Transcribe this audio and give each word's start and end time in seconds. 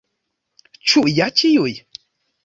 Ĉu 0.93 1.03
ja 1.17 1.27
ĉiuj? 1.41 1.75